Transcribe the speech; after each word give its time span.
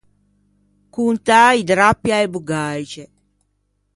Contâ 0.95 1.41
i 1.59 1.61
drappi 1.69 2.09
a-a 2.15 2.27
bugaixe. 2.33 3.03